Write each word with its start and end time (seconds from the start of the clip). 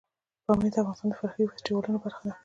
پامیر 0.45 0.71
د 0.73 0.75
افغانستان 0.81 1.09
د 1.09 1.13
فرهنګي 1.19 1.49
فستیوالونو 1.51 1.97
برخه 2.05 2.21
ده. 2.27 2.33